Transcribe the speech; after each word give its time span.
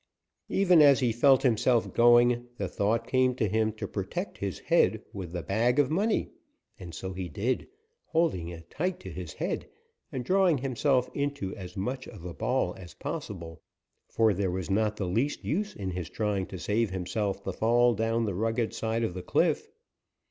Even 0.49 0.81
as 0.81 0.99
he 0.99 1.11
felt 1.11 1.43
himself 1.43 1.93
going, 1.93 2.47
the 2.57 2.67
thought 2.67 3.05
came 3.05 3.35
to 3.35 3.47
him 3.47 3.71
to 3.73 3.87
protect 3.87 4.39
his 4.39 4.57
head 4.57 5.03
with 5.13 5.31
the 5.31 5.43
bag 5.43 5.77
of 5.77 5.91
money, 5.91 6.31
and 6.79 6.95
so 6.95 7.13
he 7.13 7.29
did, 7.29 7.67
holding 8.07 8.47
it 8.47 8.71
tight 8.71 8.99
to 9.01 9.11
his 9.11 9.33
head 9.33 9.69
and 10.11 10.25
drawing 10.25 10.57
himself 10.57 11.07
into 11.13 11.55
as 11.55 11.77
much 11.77 12.07
of 12.07 12.25
a 12.25 12.33
ball 12.33 12.73
as 12.79 12.95
possible, 12.95 13.61
for 14.09 14.33
there 14.33 14.49
was 14.49 14.71
not 14.71 14.97
the 14.97 15.05
least 15.05 15.43
use 15.45 15.75
in 15.75 15.91
his 15.91 16.09
trying 16.09 16.47
to 16.47 16.57
save 16.57 16.89
himself 16.89 17.43
the 17.43 17.53
fall 17.53 17.93
down 17.93 18.25
the 18.25 18.33
rugged 18.33 18.73
side 18.73 19.03
of 19.03 19.13
the 19.13 19.21
cliff. 19.21 19.67